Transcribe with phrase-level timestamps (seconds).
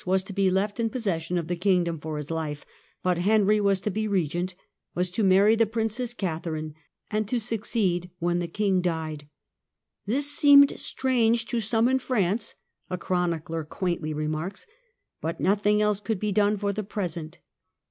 [0.03, 2.65] was to be left in possession of the Kingdom for his life,
[3.03, 4.55] but Henry was to be Eegent,
[4.95, 6.73] was to marry the Princess Catherine
[7.11, 9.27] and to succeed when the King died."
[10.07, 12.55] This seemed strange to some in France,"
[12.89, 14.65] a chronicler quaintly remarks,"
[15.21, 17.37] but nothing else could be done for the present."